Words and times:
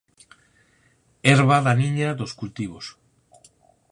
Herba 1.29 1.57
daniña 1.67 2.17
dos 2.19 2.31
cultivos. 2.39 2.85